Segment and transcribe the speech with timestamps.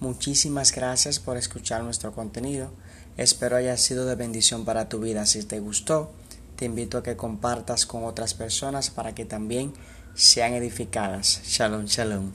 [0.00, 2.70] Muchísimas gracias por escuchar nuestro contenido.
[3.16, 5.26] Espero haya sido de bendición para tu vida.
[5.26, 6.12] Si te gustó,
[6.54, 9.72] te invito a que compartas con otras personas para que también
[10.14, 11.40] sean edificadas.
[11.44, 12.30] Shalom, shalom.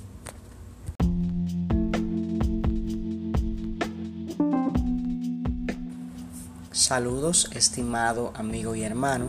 [6.73, 9.27] Saludos, estimado amigo y hermano.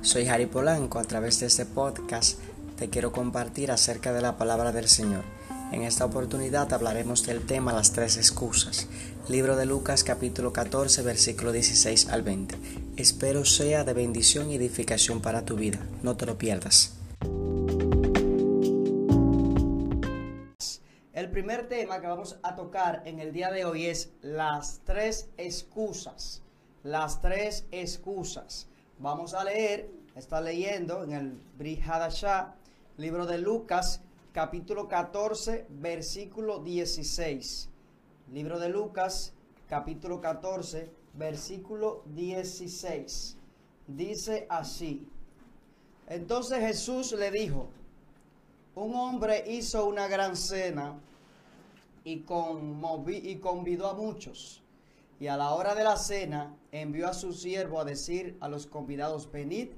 [0.00, 0.98] Soy Harry Polanco.
[0.98, 2.38] A través de este podcast
[2.78, 5.39] te quiero compartir acerca de la palabra del Señor.
[5.72, 8.88] En esta oportunidad hablaremos del tema las tres excusas.
[9.28, 12.56] Libro de Lucas capítulo 14 versículo 16 al 20.
[12.96, 15.78] Espero sea de bendición y edificación para tu vida.
[16.02, 16.96] No te lo pierdas.
[21.12, 25.28] El primer tema que vamos a tocar en el día de hoy es las tres
[25.36, 26.42] excusas.
[26.82, 28.66] Las tres excusas.
[28.98, 32.56] Vamos a leer, está leyendo en el Brihadashah,
[32.96, 37.68] libro de Lucas, capítulo 14, versículo 16.
[38.32, 39.32] Libro de Lucas,
[39.68, 43.36] capítulo 14, versículo 16.
[43.88, 45.08] Dice así.
[46.06, 47.68] Entonces Jesús le dijo,
[48.76, 50.94] un hombre hizo una gran cena
[52.04, 52.24] y,
[53.08, 54.62] y convidó a muchos.
[55.18, 58.66] Y a la hora de la cena envió a su siervo a decir a los
[58.66, 59.70] convidados, venid,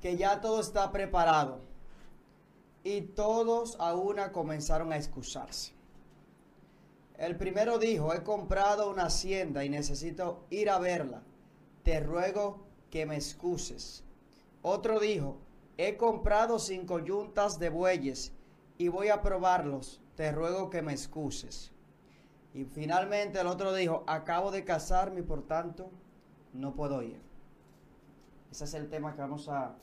[0.00, 1.73] que ya todo está preparado
[2.84, 5.72] y todos a una comenzaron a excusarse.
[7.16, 11.22] El primero dijo, he comprado una hacienda y necesito ir a verla.
[11.82, 14.04] Te ruego que me excuses.
[14.62, 15.38] Otro dijo,
[15.78, 18.32] he comprado cinco yuntas de bueyes
[18.76, 20.02] y voy a probarlos.
[20.16, 21.72] Te ruego que me excuses.
[22.52, 25.90] Y finalmente el otro dijo, acabo de casarme y por tanto
[26.52, 27.20] no puedo ir.
[28.50, 29.76] Ese es el tema que vamos a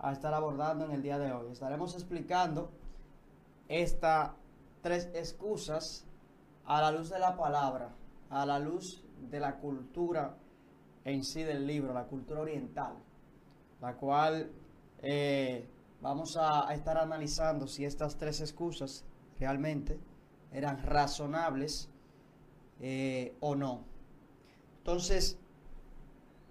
[0.00, 1.52] a estar abordando en el día de hoy.
[1.52, 2.70] Estaremos explicando
[3.68, 4.32] estas
[4.82, 6.06] tres excusas
[6.64, 7.94] a la luz de la palabra,
[8.30, 10.36] a la luz de la cultura
[11.04, 12.94] en sí del libro, la cultura oriental,
[13.80, 14.50] la cual
[15.02, 15.68] eh,
[16.00, 19.04] vamos a, estar analizando si estas tres excusas
[19.38, 19.98] realmente
[20.52, 21.90] eran razonables
[22.80, 23.84] eh, o no.
[24.78, 25.38] Entonces,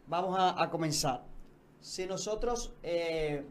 [0.07, 1.28] vamos a comenzar.
[1.81, 3.45] Si nosotros eh,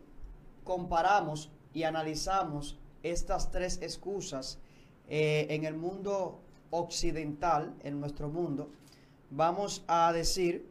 [0.65, 4.59] comparamos y analizamos estas tres excusas
[5.09, 6.41] eh, en el mundo
[6.71, 8.71] occidental, en nuestro mundo,
[9.31, 10.69] vamos a decir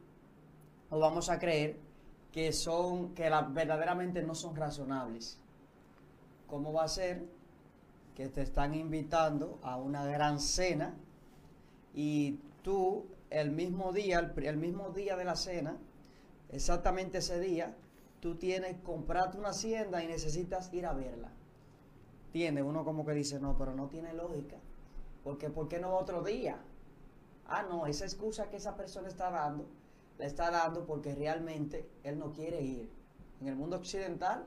[0.89, 1.77] o vamos a creer
[2.31, 5.39] que son que verdaderamente no son razonables.
[6.47, 7.25] ¿Cómo va a ser
[8.15, 10.95] que te están invitando a una gran cena
[11.93, 15.77] y tú el mismo día, el mismo día de la cena,
[16.51, 17.75] exactamente ese día,
[18.19, 21.31] tú tienes, comprarte una hacienda y necesitas ir a verla.
[22.31, 24.57] Tiene uno como que dice, no, pero no tiene lógica.
[25.23, 26.59] Porque, ¿por qué no otro día?
[27.47, 29.67] Ah, no, esa excusa que esa persona está dando,
[30.17, 32.89] la está dando porque realmente él no quiere ir.
[33.39, 34.45] En el mundo occidental,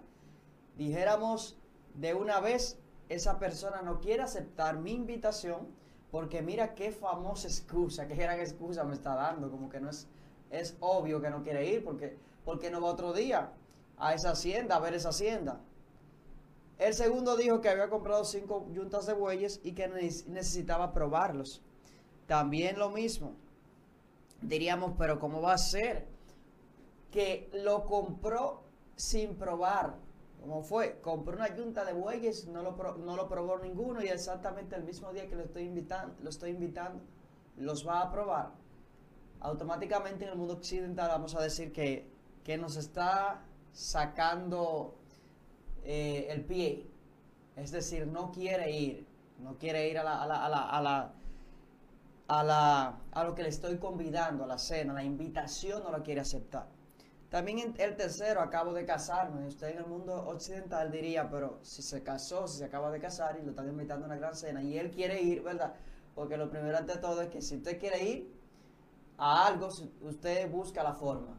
[0.77, 1.59] dijéramos
[1.95, 2.79] de una vez,
[3.09, 5.69] esa persona no quiere aceptar mi invitación
[6.11, 10.09] porque mira qué famosa excusa, qué gran excusa me está dando, como que no es
[10.51, 13.53] es obvio que no quiere ir porque, porque no va otro día
[13.97, 15.61] a esa hacienda, a ver esa hacienda.
[16.79, 21.63] El segundo dijo que había comprado cinco yuntas de bueyes y que necesitaba probarlos.
[22.27, 23.35] También lo mismo.
[24.41, 26.07] Diríamos, pero ¿cómo va a ser?
[27.11, 28.63] Que lo compró
[28.97, 29.97] sin probar.
[30.41, 30.99] ¿Cómo fue?
[31.03, 35.13] Compró una yunta de bueyes, no lo, no lo probó ninguno y exactamente el mismo
[35.13, 37.03] día que lo estoy invitando, lo estoy invitando,
[37.59, 38.53] los va a probar
[39.41, 42.09] automáticamente en el mundo occidental vamos a decir que,
[42.59, 44.97] nos está sacando
[45.85, 46.85] eh, el pie.
[47.55, 49.07] Es decir, no quiere ir,
[49.39, 51.13] no quiere ir a la, a la, a la,
[52.27, 56.03] a la, a lo que le estoy convidando, a la cena, la invitación no la
[56.03, 56.67] quiere aceptar.
[57.31, 59.47] También el tercero, acabo de casarme.
[59.47, 63.39] Usted en el mundo occidental diría, pero si se casó, si se acaba de casar
[63.41, 65.75] y lo están invitando a una gran cena y él quiere ir, ¿verdad?
[66.17, 68.40] Porque lo primero ante todo es que si usted quiere ir,
[69.21, 69.69] a algo,
[70.01, 71.39] usted busca la forma.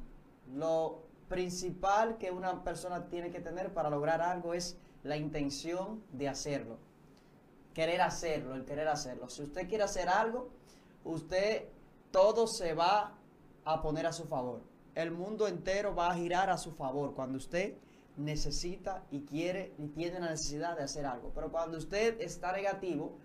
[0.53, 6.29] Lo principal que una persona tiene que tener para lograr algo es la intención de
[6.29, 6.77] hacerlo.
[7.73, 9.29] Querer hacerlo, el querer hacerlo.
[9.29, 10.49] Si usted quiere hacer algo,
[11.03, 11.69] usted
[12.11, 13.17] todo se va
[13.65, 14.61] a poner a su favor.
[14.93, 17.77] El mundo entero va a girar a su favor cuando usted
[18.15, 21.31] necesita y quiere y tiene la necesidad de hacer algo.
[21.33, 23.17] Pero cuando usted está negativo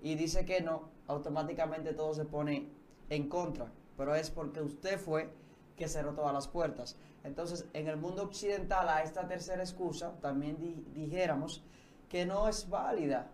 [0.00, 2.70] y dice que no, automáticamente todo se pone
[3.10, 5.28] en contra pero es porque usted fue
[5.76, 6.96] que cerró todas las puertas.
[7.24, 10.56] Entonces, en el mundo occidental, a esta tercera excusa, también
[10.94, 11.64] dijéramos
[12.08, 13.30] que no es válida.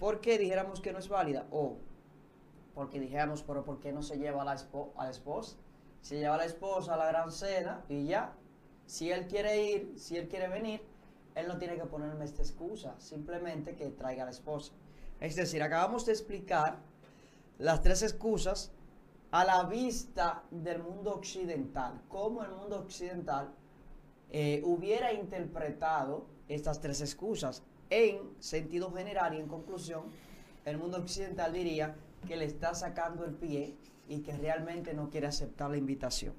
[0.00, 1.46] ¿Por qué dijéramos que no es válida?
[1.50, 1.76] O
[2.74, 4.56] porque dijéramos, pero ¿por qué no se lleva a la,
[4.96, 5.56] a la esposa?
[6.00, 8.34] Se lleva a la esposa a la gran cena y ya.
[8.86, 10.82] Si él quiere ir, si él quiere venir,
[11.34, 14.72] él no tiene que ponerme esta excusa, simplemente que traiga a la esposa.
[15.20, 16.78] Es decir, acabamos de explicar
[17.58, 18.72] las tres excusas
[19.30, 23.52] a la vista del mundo occidental, cómo el mundo occidental
[24.30, 27.62] eh, hubiera interpretado estas tres excusas.
[27.90, 30.04] En sentido general y en conclusión,
[30.64, 31.94] el mundo occidental diría
[32.26, 33.76] que le está sacando el pie
[34.08, 36.34] y que realmente no quiere aceptar la invitación.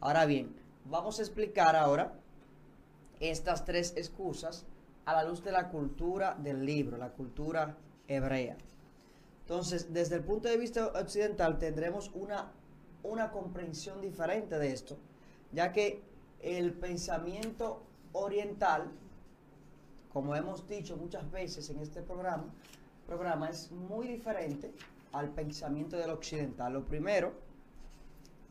[0.00, 0.54] Ahora bien,
[0.84, 2.14] vamos a explicar ahora
[3.20, 4.66] estas tres excusas
[5.04, 7.76] a la luz de la cultura del libro, la cultura
[8.08, 8.56] hebrea.
[9.44, 12.50] Entonces, desde el punto de vista occidental tendremos una,
[13.02, 14.96] una comprensión diferente de esto,
[15.52, 16.02] ya que
[16.40, 17.82] el pensamiento
[18.12, 18.90] oriental,
[20.12, 22.46] como hemos dicho muchas veces en este programa,
[23.06, 24.72] programa es muy diferente
[25.12, 26.72] al pensamiento del occidental.
[26.72, 27.34] Lo primero,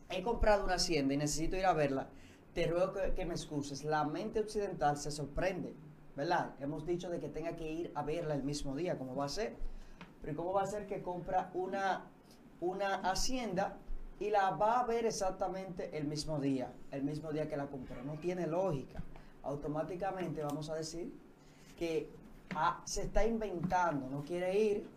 [0.10, 2.07] he comprado una hacienda y necesito ir a verla,
[2.54, 3.84] te ruego que, me excuses.
[3.84, 5.74] La mente occidental se sorprende,
[6.16, 6.54] ¿verdad?
[6.60, 9.30] Hemos dicho de que tenga que ir a verla el mismo día, ¿cómo va a
[9.30, 9.56] ser?
[10.24, 12.06] Pero ¿cómo va a ser que compra una,
[12.62, 13.78] una hacienda
[14.20, 18.02] y la va a ver exactamente el mismo día, el mismo día que la compró?
[18.04, 19.04] No tiene lógica.
[19.44, 21.14] Automáticamente vamos a decir
[21.78, 22.10] que
[22.56, 24.88] ah, se está inventando, no quiere ir,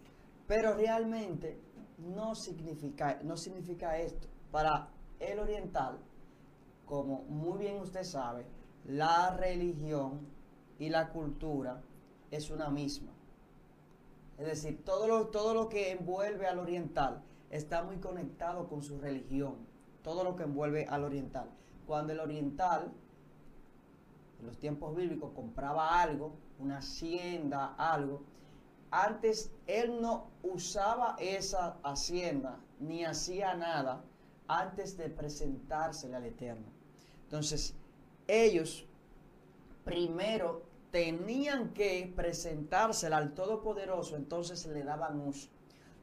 [0.47, 1.59] pero realmente
[1.99, 4.29] no significa, no significa esto.
[4.53, 4.89] Para
[5.19, 5.99] el oriental,
[6.85, 8.47] como muy bien usted sabe,
[8.85, 10.21] la religión
[10.79, 11.83] y la cultura
[12.31, 13.16] es una misma.
[14.39, 18.99] Es decir, todo lo, todo lo que envuelve al oriental está muy conectado con su
[18.99, 19.57] religión.
[20.03, 21.51] Todo lo que envuelve al oriental.
[21.87, 22.93] Cuando el oriental,
[24.41, 28.25] en los tiempos bíblicos, compraba algo, una hacienda, algo,
[28.91, 34.05] antes él no usaba esa hacienda ni hacía nada
[34.49, 36.67] antes de presentársele al Eterno.
[37.25, 37.75] Entonces,
[38.29, 38.87] ellos
[39.85, 40.63] primero
[40.97, 45.51] tenían que presentársela al Todopoderoso, entonces le daban uso.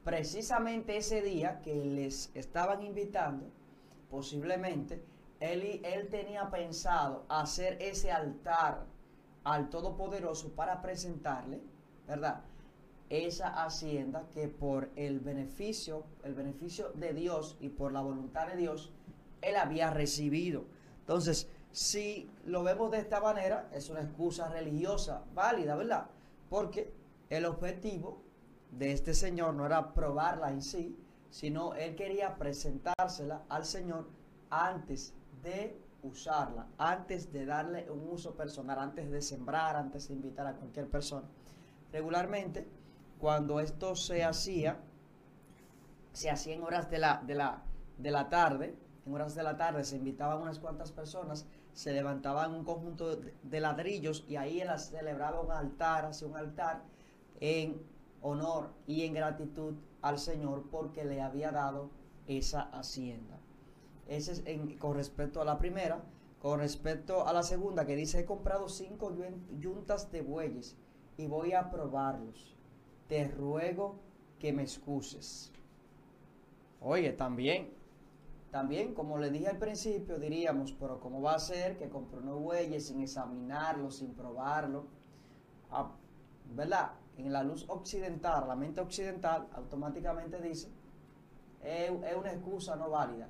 [0.04, 3.48] Precisamente ese día que les estaban invitando,
[4.12, 5.04] posiblemente,
[5.40, 8.86] él, él tenía pensado hacer ese altar
[9.44, 11.60] al Todopoderoso para presentarle,
[12.08, 12.44] ¿verdad?
[13.10, 18.58] Esa hacienda que por el beneficio, el beneficio de Dios y por la voluntad de
[18.58, 18.94] Dios,
[19.42, 20.66] él había recibido.
[21.00, 26.06] Entonces, si lo vemos de esta manera, es una excusa religiosa válida, ¿verdad?
[26.48, 26.94] Porque
[27.32, 28.22] el objetivo
[28.72, 30.96] de este señor no era probarla en sí,
[31.32, 34.08] sino él quería presentársela al Señor
[34.52, 40.46] antes de usarla, antes de darle un uso personal, antes de sembrar, antes de invitar
[40.46, 41.28] a cualquier persona.
[41.92, 42.68] Regularmente,
[43.20, 44.78] cuando esto se hacía,
[46.12, 47.64] se hacía en horas de la, de la,
[47.98, 48.76] de la tarde,
[49.08, 53.60] en horas de la tarde se invitaban unas cuantas personas se levantaban un conjunto de,
[53.60, 56.84] ladrillos y ahí él celebraba un altar, hacía un altar
[57.40, 57.82] en
[58.22, 61.90] honor y en gratitud al Señor porque le había dado
[62.28, 63.40] esa hacienda.
[64.08, 66.04] Ese es con respecto a la primera.
[66.42, 69.16] Con respecto a la segunda, que dice, he comprado cinco
[69.60, 70.76] yuntas de bueyes
[71.18, 72.58] y voy a probarlos.
[73.08, 73.96] Te ruego
[74.40, 75.54] que me excuses.
[76.82, 77.70] Oye, también
[78.54, 82.40] también, como le dije al principio, diríamos, pero ¿cómo va a ser que compró unos
[82.40, 84.86] bueyes sin examinarlo, sin probarlo?
[85.72, 85.90] Ah,
[86.54, 86.92] ¿Verdad?
[87.18, 90.70] En la luz occidental, la mente occidental automáticamente dice,
[91.64, 93.28] es, es una excusa no válida.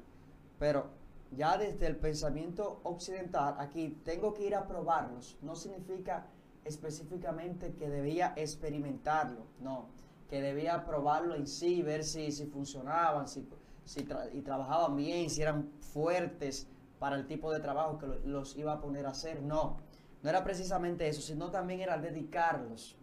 [0.59, 0.87] Pero
[1.31, 6.27] ya desde el pensamiento occidental, aquí tengo que ir a probarlos, no significa
[6.65, 9.87] específicamente que debía experimentarlo, no,
[10.29, 13.47] que debía probarlo en sí, ver si, si funcionaban, si
[13.85, 16.67] si y trabajaban bien, si eran fuertes
[16.99, 19.41] para el tipo de trabajo que los iba a poner a hacer.
[19.41, 19.77] No,
[20.21, 22.95] no era precisamente eso, sino también era dedicarlos.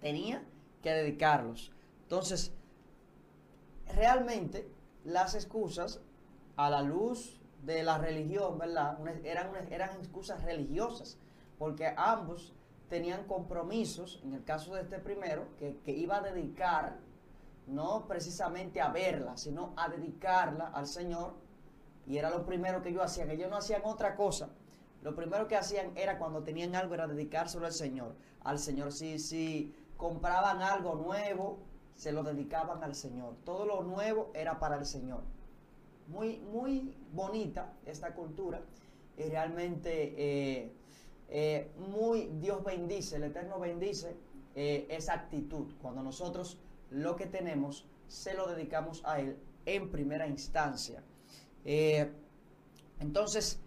[0.00, 0.42] Tenía
[0.82, 1.72] que dedicarlos.
[2.02, 2.52] Entonces,
[3.94, 4.70] realmente
[5.04, 6.00] las excusas
[6.56, 8.98] a la luz de la religión, ¿verdad?
[9.24, 11.18] eran, eran excusas religiosas,
[11.58, 12.54] porque ambos
[12.88, 16.98] tenían compromisos, en el caso de este primero, que, que iba a dedicar
[17.70, 21.34] no precisamente a verla, sino a dedicarla al Señor.
[22.06, 23.30] Y era lo primero que ellos hacían.
[23.30, 24.50] Ellos no hacían otra cosa.
[25.02, 28.14] Lo primero que hacían era cuando tenían algo, era dedicárselo al Señor.
[28.42, 31.58] Al Señor, si, si compraban algo nuevo,
[31.94, 33.36] se lo dedicaban al Señor.
[33.44, 35.22] Todo lo nuevo era para el Señor.
[36.08, 38.62] Muy, muy bonita esta cultura.
[39.16, 40.72] Y realmente eh,
[41.28, 44.16] eh, muy Dios bendice, el Eterno bendice
[44.54, 45.72] eh, esa actitud.
[45.80, 46.58] Cuando nosotros
[46.90, 51.02] lo que tenemos se lo dedicamos a Él en primera instancia.
[51.64, 52.10] Eh,
[52.98, 53.60] entonces,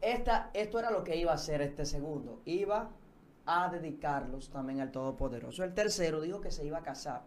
[0.00, 2.40] esta, esto era lo que iba a hacer este segundo.
[2.44, 2.90] Iba
[3.46, 5.64] a dedicarlos también al Todopoderoso.
[5.64, 7.24] El tercero dijo que se iba a casar.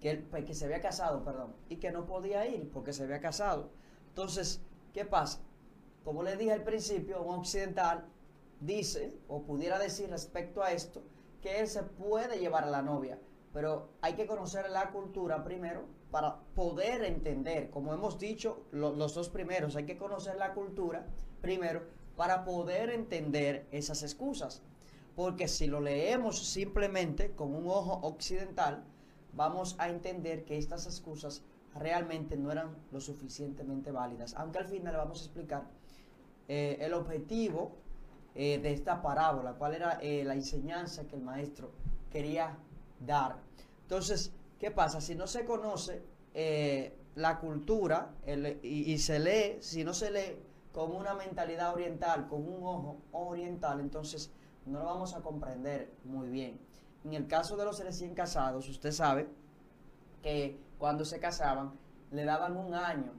[0.00, 1.54] Que, pues, que se había casado, perdón.
[1.68, 3.70] Y que no podía ir porque se había casado.
[4.08, 4.60] Entonces,
[4.92, 5.40] ¿qué pasa?
[6.04, 8.06] Como les dije al principio, un occidental
[8.60, 11.02] dice, o pudiera decir respecto a esto,
[11.42, 13.18] que él se puede llevar a la novia,
[13.52, 19.28] pero hay que conocer la cultura primero para poder entender, como hemos dicho los dos
[19.28, 21.06] primeros, hay que conocer la cultura
[21.40, 21.82] primero
[22.16, 24.62] para poder entender esas excusas.
[25.16, 28.84] Porque si lo leemos simplemente con un ojo occidental,
[29.32, 31.42] vamos a entender que estas excusas
[31.74, 34.34] realmente no eran lo suficientemente válidas.
[34.34, 35.64] Aunque al final vamos a explicar
[36.48, 37.76] eh, el objetivo
[38.34, 41.72] eh, de esta parábola, cuál era eh, la enseñanza que el maestro
[42.10, 42.56] quería
[43.00, 43.36] dar.
[43.82, 45.00] Entonces, ¿qué pasa?
[45.00, 46.02] Si no se conoce
[47.14, 48.14] la cultura
[48.62, 50.38] y, y se lee, si no se lee
[50.72, 54.30] con una mentalidad oriental, con un ojo oriental, entonces
[54.66, 56.60] no lo vamos a comprender muy bien.
[57.04, 59.28] En el caso de los recién casados, usted sabe
[60.22, 61.72] que cuando se casaban
[62.10, 63.12] le daban un año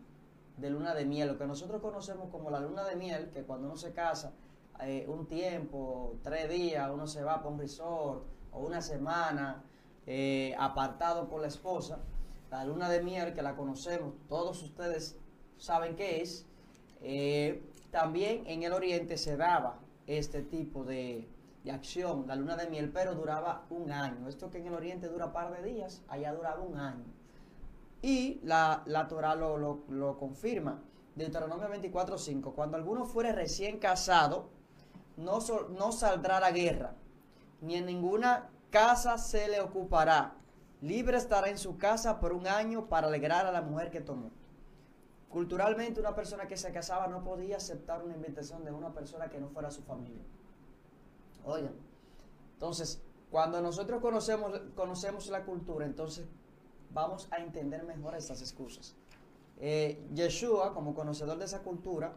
[0.58, 3.68] de luna de miel, lo que nosotros conocemos como la luna de miel, que cuando
[3.68, 4.34] uno se casa,
[4.82, 9.64] eh, un tiempo, tres días, uno se va para un resort o una semana
[10.08, 12.00] eh, apartado por la esposa.
[12.50, 15.18] La luna de miel que la conocemos, todos ustedes
[15.58, 16.46] saben qué es.
[17.02, 21.28] Eh, también en el oriente se daba este tipo de,
[21.64, 24.28] de, acción, la luna de miel, pero duraba un año.
[24.28, 27.06] Esto que en el oriente dura un par de días, allá duraba un año.
[28.02, 30.82] Y la, la Torah lo, lo, confirma.
[31.16, 34.50] Deuteronomio 24:5, cuando alguno fuere recién casado,
[35.18, 35.40] no,
[35.70, 36.96] no saldrá a la guerra,
[37.62, 40.34] ni en ninguna casa se le ocupará.
[40.82, 44.32] Libre estará en su casa por un año para alegrar a la mujer que tomó.
[45.30, 49.40] Culturalmente una persona que se casaba no podía aceptar una invitación de una persona que
[49.40, 50.24] no fuera su familia.
[51.46, 51.74] Oigan,
[52.54, 56.26] entonces, cuando nosotros conocemos, conocemos la cultura, entonces
[56.94, 58.96] vamos a entender mejor estas excusas.
[59.60, 62.14] Eh, Yeshua, como conocedor de esa cultura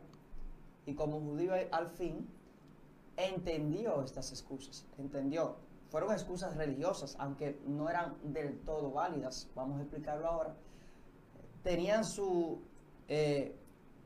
[0.87, 2.27] y como judío al fin,
[3.17, 5.57] entendió estas excusas, entendió.
[5.95, 10.57] Fueron excusas religiosas, aunque no eran del todo válidas, vamos a explicarlo ahora.
[11.63, 12.63] Tenían su,
[13.07, 13.55] eh,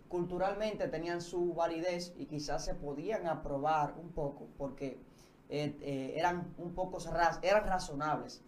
[0.06, 5.00] culturalmente tenían su validez y quizás se podían aprobar un poco porque
[5.48, 6.98] eh, eran un poco
[7.40, 8.42] eran razonables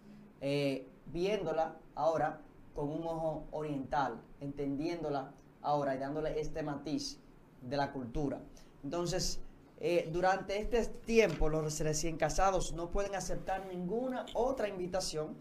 [1.07, 2.41] viéndola ahora
[2.75, 5.33] con un ojo oriental, entendiéndola
[5.63, 7.19] ahora y dándole este matiz
[7.63, 8.39] de la cultura.
[8.83, 9.41] Entonces,
[9.81, 15.35] eh, durante este tiempo los recién casados no pueden aceptar ninguna otra invitación,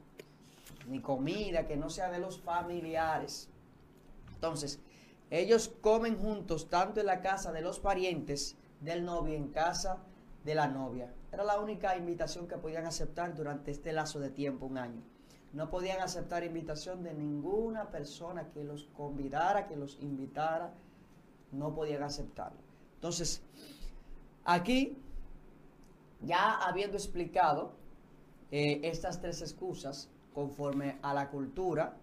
[0.88, 3.48] ni comida que no sea de los familiares.
[4.34, 4.80] Entonces,
[5.30, 9.98] ellos comen juntos tanto en la casa de los parientes del novio en casa
[10.44, 11.12] de la novia.
[11.30, 15.02] Era la única invitación que podían aceptar durante este lazo de tiempo, un año
[15.52, 20.72] no podían aceptar invitación de ninguna persona que los convidara, que los invitara,
[21.50, 22.60] no podían aceptarlo.
[22.94, 23.42] Entonces,
[24.54, 24.96] aquí,
[26.22, 27.72] ya habiendo explicado
[28.50, 31.96] eh, estas tres excusas, conforme a la cultura,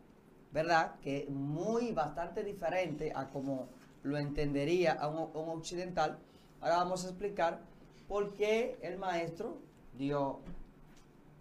[0.52, 0.96] ¿verdad?
[1.02, 3.68] Que muy bastante diferente a como
[4.04, 6.20] lo entendería un, occidental,
[6.62, 7.60] ahora vamos a explicar
[8.08, 9.58] por qué el maestro
[9.98, 10.40] dio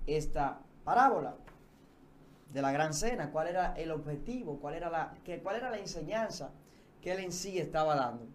[0.07, 1.37] esta parábola
[2.53, 6.51] de la gran cena, cuál era el objetivo, cuál era la, cuál era la enseñanza
[7.01, 8.27] que él en sí estaba dando.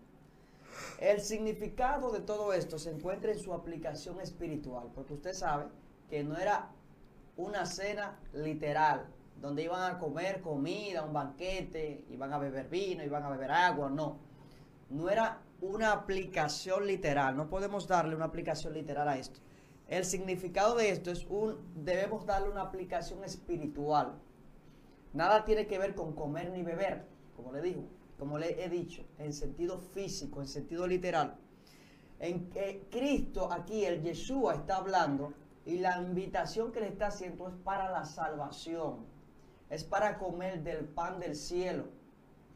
[1.00, 5.66] El significado de todo esto se encuentra en su aplicación espiritual, porque usted sabe
[6.10, 6.70] que no era
[7.38, 9.08] una cena literal,
[9.42, 13.90] donde iban a comer comida, un banquete, iban a beber vino, iban a beber agua,
[13.90, 14.20] no.
[14.90, 19.40] No era una aplicación literal, no podemos darle una aplicación literal a esto.
[19.88, 24.14] El significado de esto es un, debemos darle una aplicación espiritual.
[25.14, 27.84] Nada tiene que ver con comer ni beber, como le digo,
[28.22, 31.40] como le he dicho, en sentido físico, en sentido literal.
[32.20, 35.34] En que Cristo aquí, el Yeshua, está hablando
[35.66, 39.08] y la invitación que le está haciendo es para la salvación.
[39.72, 41.86] Es para comer del pan del cielo,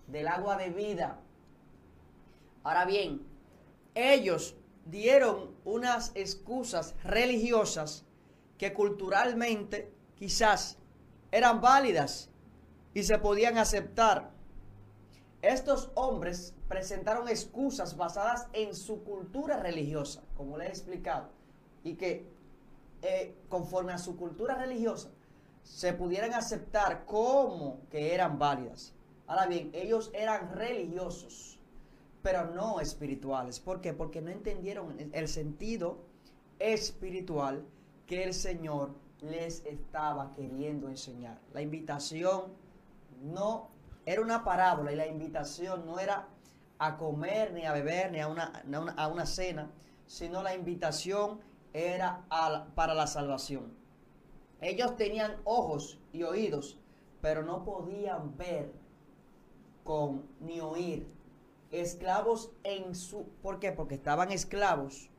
[0.05, 1.19] del agua de vida.
[2.63, 3.25] Ahora bien,
[3.95, 4.55] ellos
[4.85, 8.05] dieron unas excusas religiosas
[8.59, 10.77] que culturalmente quizás
[11.31, 12.29] eran válidas
[12.93, 14.34] y se podían aceptar.
[15.45, 21.29] Estos hombres presentaron excusas basadas en su cultura religiosa, como les he explicado,
[21.83, 22.25] y que
[23.03, 25.11] eh, conforme a su cultura religiosa,
[25.61, 28.95] se pudieran aceptar como que eran válidas.
[29.27, 31.59] Ahora bien, ellos eran religiosos,
[32.23, 33.59] pero no espirituales.
[33.59, 33.93] ¿Por qué?
[33.93, 35.99] Porque no entendieron el sentido
[36.57, 37.63] espiritual
[38.07, 41.39] que el Señor les estaba queriendo enseñar.
[41.53, 42.45] La invitación
[43.21, 43.74] no
[44.05, 46.27] era una parábola y la invitación no era
[46.77, 48.63] a comer, ni a beber, ni a una,
[48.97, 49.71] a una, cena,
[50.05, 51.39] sino la invitación
[51.73, 52.25] era
[52.75, 53.73] para la salvación.
[54.61, 56.77] Ellos tenían ojos y oídos,
[57.21, 58.71] pero no podían ver
[59.83, 61.07] con ni oír.
[61.71, 63.25] Esclavos en su...
[63.41, 63.71] ¿Por qué?
[63.71, 65.09] Porque estaban esclavos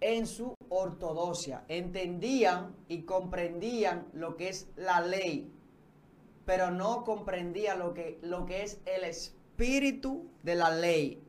[0.00, 1.64] en su ortodoxia.
[1.68, 5.50] Entendían y comprendían lo que es la ley,
[6.44, 11.22] pero no comprendían lo que, lo que es el espíritu de la ley.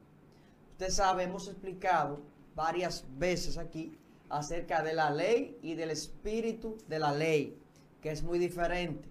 [0.72, 2.19] Usted sabe, hemos explicado
[2.55, 3.98] varias veces aquí
[4.29, 7.57] acerca de la ley y del espíritu de la ley,
[8.01, 9.07] que es muy diferente.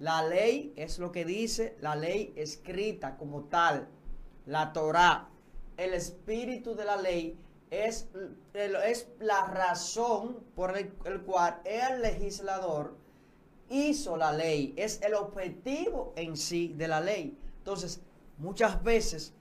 [0.00, 3.88] La ley es lo que dice la ley escrita como tal,
[4.46, 5.28] la Torah.
[5.76, 7.38] El espíritu de la ley
[7.70, 8.08] es,
[8.54, 13.03] es la razón por el cual el legislador
[13.68, 17.36] hizo la ley, es el objetivo en sí de la ley.
[17.58, 18.00] Entonces,
[18.38, 19.32] muchas veces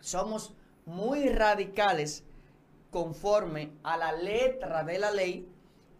[0.00, 0.54] somos
[0.86, 2.24] muy radicales
[2.90, 5.48] conforme a la letra de la ley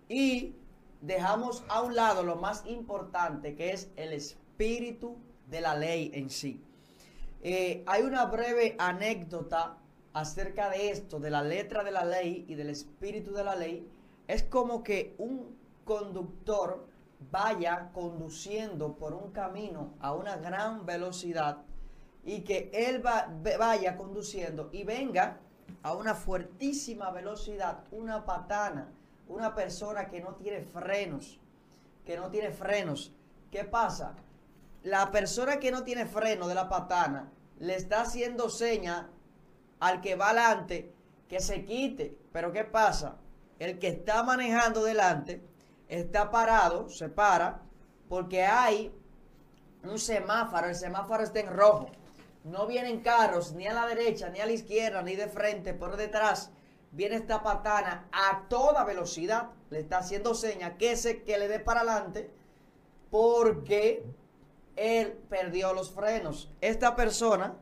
[0.08, 0.54] y
[1.00, 5.16] dejamos a un lado lo más importante que es el espíritu
[5.48, 6.62] de la ley en sí.
[7.42, 9.78] Eh, hay una breve anécdota
[10.12, 13.86] acerca de esto, de la letra de la ley y del espíritu de la ley.
[14.26, 16.87] Es como que un conductor
[17.30, 21.58] vaya conduciendo por un camino a una gran velocidad
[22.24, 25.40] y que él va, vaya conduciendo y venga
[25.82, 28.92] a una fuertísima velocidad una patana
[29.28, 31.38] una persona que no tiene frenos,
[32.04, 33.12] que no tiene frenos,
[33.50, 34.14] ¿qué pasa?
[34.82, 39.10] La persona que no tiene freno de la patana le está haciendo seña
[39.80, 40.92] al que va adelante
[41.28, 42.16] que se quite.
[42.32, 43.18] Pero ¿qué pasa?
[43.58, 45.42] El que está manejando delante
[45.88, 47.62] está parado, se para,
[48.08, 48.92] porque hay
[49.82, 51.90] un semáforo, el semáforo está en rojo.
[52.44, 55.96] No vienen carros ni a la derecha, ni a la izquierda, ni de frente, por
[55.96, 56.50] detrás
[56.90, 61.60] viene esta patana a toda velocidad, le está haciendo señas que, se, que le dé
[61.60, 62.30] para adelante
[63.10, 64.04] porque
[64.76, 66.50] él perdió los frenos.
[66.60, 67.56] Esta persona,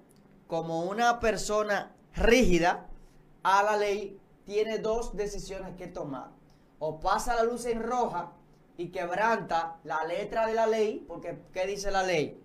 [0.46, 2.88] como una persona rígida
[3.42, 6.30] a la ley, tiene dos decisiones que tomar.
[6.78, 8.32] O pasa la luz en roja
[8.76, 12.40] y quebranta la letra de la ley, porque ¿qué dice la ley?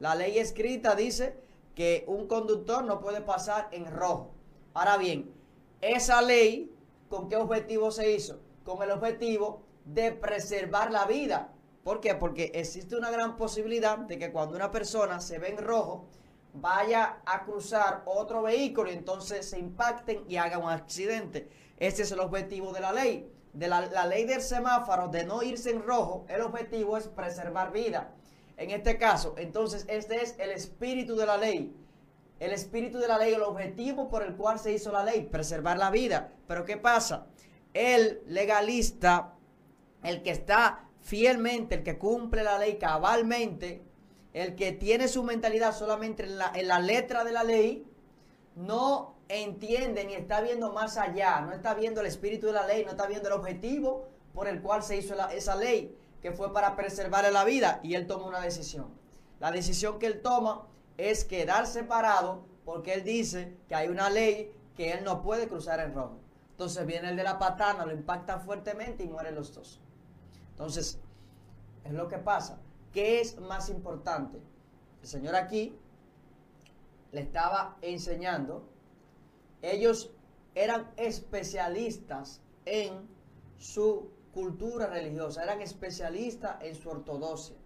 [0.00, 1.38] La ley escrita dice
[1.74, 4.34] que un conductor no puede pasar en rojo.
[4.74, 5.32] Ahora bien,
[5.80, 6.74] esa ley,
[7.08, 8.40] ¿con qué objetivo se hizo?
[8.64, 11.52] Con el objetivo de preservar la vida.
[11.84, 12.14] ¿Por qué?
[12.14, 16.08] Porque existe una gran posibilidad de que cuando una persona se ve en rojo,
[16.52, 21.48] vaya a cruzar otro vehículo y entonces se impacten y haga un accidente.
[21.76, 23.30] Ese es el objetivo de la ley.
[23.56, 27.72] De la, la, ley del semáforo, de no irse en rojo, el objetivo es preservar
[27.72, 28.12] vida.
[28.56, 31.74] En este caso, entonces, este es el espíritu de la ley
[32.38, 35.78] el espíritu de la ley, el objetivo por el cual se hizo la ley, preservar
[35.78, 36.32] la vida.
[36.46, 37.26] Pero ¿qué pasa?
[37.72, 39.34] El legalista,
[40.02, 43.82] el que está fielmente, el que cumple la ley cabalmente,
[44.34, 47.86] el que tiene su mentalidad solamente en la, letra de la ley,
[48.54, 52.84] no entiende ni está viendo más allá, no está viendo el espíritu de la ley,
[52.84, 56.76] no está viendo el objetivo por el cual se hizo esa ley, que fue para
[56.76, 58.88] preservar la vida, y él toma una decisión.
[59.40, 64.52] La decisión que él toma es quedar separado porque él dice que hay una ley
[64.76, 66.18] que él no puede cruzar en rojo.
[66.50, 69.80] Entonces viene el de la patana, lo impacta fuertemente y mueren los dos.
[70.50, 70.98] Entonces,
[71.84, 72.58] es lo que pasa.
[72.92, 74.40] ¿Qué es más importante?
[75.02, 75.78] El Señor aquí
[77.12, 78.66] le estaba enseñando.
[79.62, 80.10] Ellos
[80.54, 83.08] eran especialistas en
[83.58, 87.56] su cultura religiosa, eran especialistas en su ortodoxia,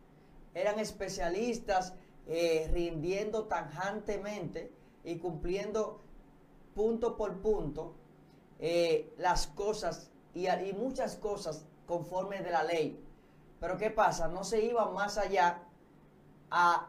[0.54, 1.94] eran especialistas
[2.26, 4.72] eh, rindiendo tajantemente
[5.04, 6.00] y cumpliendo
[6.74, 7.94] punto por punto
[8.60, 13.02] eh, las cosas y, y, muchas cosas conforme de la ley.
[13.58, 14.28] Pero ¿qué pasa?
[14.28, 15.62] No se iban más allá
[16.50, 16.88] a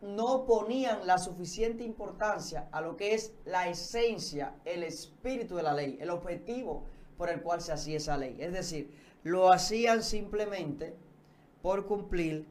[0.00, 5.74] no ponían la suficiente importancia a lo que es la esencia, el espíritu de la
[5.74, 6.84] ley, el objetivo
[7.16, 8.36] por el cual se hacía esa ley.
[8.38, 8.92] Es decir,
[9.24, 10.94] lo hacían simplemente
[11.62, 12.46] por cumplir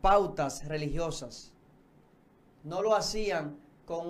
[0.00, 1.52] pautas religiosas.
[2.62, 4.06] No lo hacían con,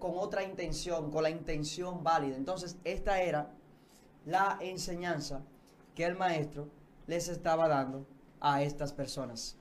[0.00, 2.36] otra intención, con la intención válida.
[2.36, 3.50] Entonces, esta era
[4.24, 5.42] la enseñanza
[5.94, 6.68] que el maestro
[7.06, 8.06] les estaba dando
[8.40, 9.56] a estas personas.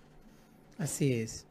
[0.77, 1.45] Así es.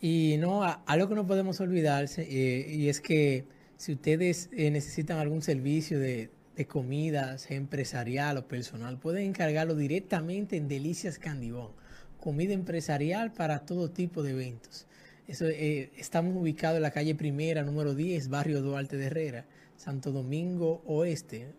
[0.00, 3.44] Y no, algo que no podemos olvidarse, eh, y es que
[3.76, 10.56] si ustedes eh, necesitan algún servicio de, de, comidas empresarial o personal, pueden encargarlo directamente
[10.56, 11.72] en Delicias Candibón.
[12.20, 14.88] Comida empresarial para todo tipo de eventos.
[15.28, 19.44] Eh, estamos ubicados en la calle Primera, número 10, barrio Duarte de Herrera,
[19.76, 21.52] Santo Domingo Oeste,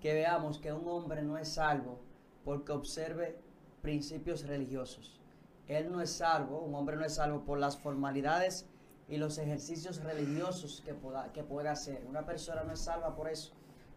[0.00, 2.00] que veamos que un hombre no es salvo
[2.44, 3.36] porque observe
[3.82, 5.20] principios religiosos.
[5.68, 8.66] Él no es salvo, un hombre no es salvo por las formalidades
[9.08, 12.04] y los ejercicios religiosos que pueda, que pueda hacer.
[12.08, 13.52] Una persona no es salva por eso,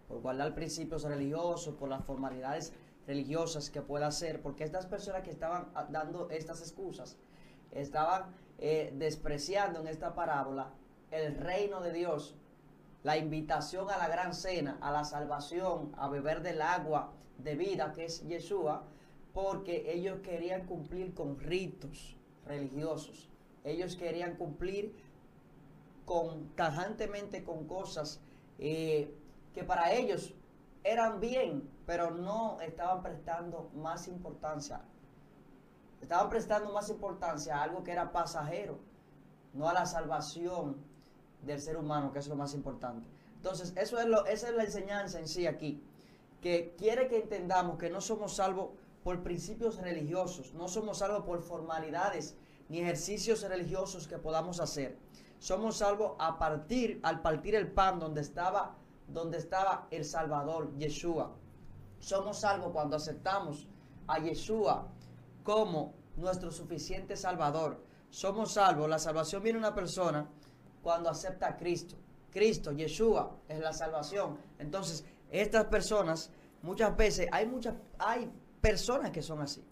[0.07, 2.73] por guardar principios religiosos, por las formalidades
[3.07, 7.17] religiosas que pueda hacer, porque estas personas que estaban ah, dando estas excusas
[7.71, 10.71] estaban eh, despreciando en esta parábola
[11.11, 12.35] el reino de Dios,
[13.03, 17.91] la invitación a la gran cena, a la salvación, a beber del agua de vida
[17.93, 18.83] que es Yeshua,
[19.33, 23.29] porque ellos querían cumplir con ritos religiosos,
[23.63, 24.95] ellos querían cumplir
[26.05, 28.21] con tajantemente con cosas
[28.59, 29.13] eh,
[29.53, 30.33] que para ellos
[30.83, 34.81] eran bien, pero no estaban prestando más importancia.
[36.01, 38.79] Estaban prestando más importancia a algo que era pasajero,
[39.53, 40.75] no a la salvación
[41.41, 43.07] del ser humano, que es lo más importante.
[43.35, 45.81] Entonces, eso es lo, esa es la enseñanza en sí aquí,
[46.41, 48.71] que quiere que entendamos que no somos salvos
[49.03, 52.35] por principios religiosos, no somos salvos por formalidades
[52.69, 54.97] ni ejercicios religiosos que podamos hacer.
[55.39, 61.31] Somos salvos a partir, al partir el pan donde estaba donde estaba el Salvador, Yeshua.
[61.99, 63.67] Somos salvos cuando aceptamos
[64.07, 64.87] a Yeshua
[65.43, 67.81] como nuestro suficiente Salvador.
[68.09, 70.27] Somos salvos, la salvación viene una persona
[70.81, 71.95] cuando acepta a Cristo.
[72.31, 74.37] Cristo, Yeshua, es la salvación.
[74.59, 79.63] Entonces, estas personas, muchas veces, hay muchas, hay personas que son así.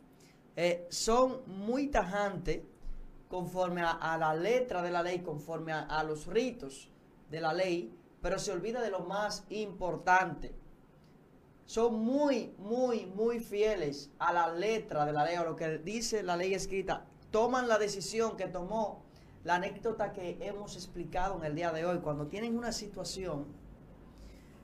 [0.56, 2.62] Eh, son muy tajantes
[3.28, 6.90] conforme a, la letra de la ley, conforme a los ritos
[7.30, 10.54] de la ley, pero se olvida de lo más importante.
[11.66, 16.22] Son muy, muy, muy fieles a la letra de la ley, a lo que dice
[16.22, 17.06] la ley escrita.
[17.32, 19.04] Toman la decisión que tomó
[19.44, 22.00] la anécdota que hemos explicado en el día de hoy.
[22.00, 23.46] Cuando tienen una situación,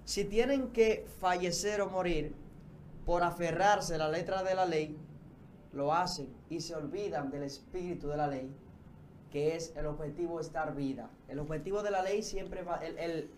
[0.04, 2.36] si tienen que fallecer o morir
[3.06, 4.98] por aferrarse a la letra de la ley,
[5.74, 8.52] lo hacen y se olvidan del espíritu de la ley,
[9.32, 11.10] que es el objetivo de estar vida.
[11.28, 13.30] El objetivo de la ley siempre va, el,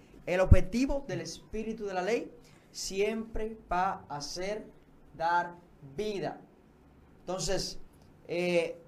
[0.42, 2.32] objetivo del espíritu de la ley
[2.72, 4.66] siempre va a ser
[5.18, 5.56] dar
[5.96, 6.40] vida.
[7.22, 7.80] Entonces,
[8.28, 8.80] eh,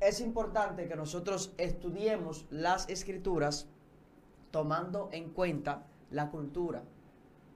[0.00, 3.68] es importante que nosotros estudiemos las escrituras
[4.50, 6.82] tomando en cuenta la cultura,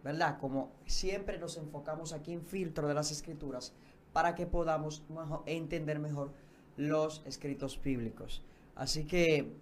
[0.03, 0.39] ¿verdad?
[0.39, 3.73] Como siempre nos enfocamos aquí en filtro de las escrituras
[4.13, 5.05] para que podamos
[5.47, 6.33] entender mejor
[6.77, 8.43] los escritos bíblicos.
[8.75, 9.53] Así que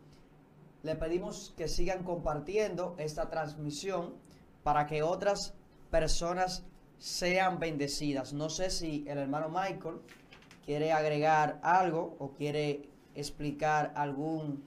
[0.82, 4.14] le pedimos que sigan compartiendo esta transmisión
[4.62, 5.54] para que otras
[5.90, 6.64] personas
[6.98, 8.32] sean bendecidas.
[8.32, 10.00] No sé si el hermano Michael
[10.64, 14.64] quiere agregar algo o quiere explicar algún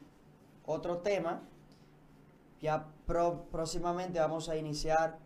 [0.66, 1.42] otro tema.
[2.62, 2.88] Ya
[3.52, 5.18] próximamente vamos a iniciar,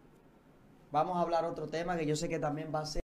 [0.91, 3.02] vamos a hablar otro tema que yo sé que también va a ser.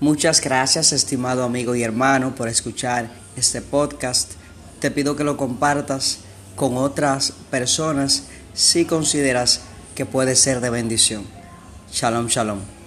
[0.00, 4.32] Muchas gracias, estimado amigo y hermano, por escuchar este podcast.
[4.80, 6.24] Te pido que lo compartas
[6.56, 9.62] con otras personas si consideras
[9.94, 11.24] que puede ser de bendición.
[11.92, 12.81] Shalom, shalom.